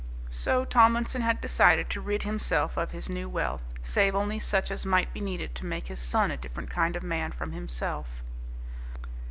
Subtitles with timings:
[0.31, 4.83] So Tomlinson had decided to rid himself of his new wealth, save only such as
[4.83, 8.07] might be needed to make his son a different kind of man from himself.